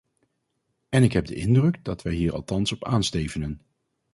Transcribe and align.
En 0.89 1.03
ik 1.03 1.11
heb 1.13 1.25
de 1.25 1.35
indruk 1.35 1.83
dat 1.83 2.01
wij 2.01 2.13
hier 2.13 2.33
althans 2.33 2.71
op 2.71 2.85
aanstevenen. 2.85 3.61